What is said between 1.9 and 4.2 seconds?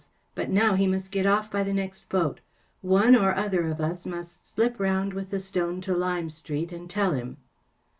boat. One or other of us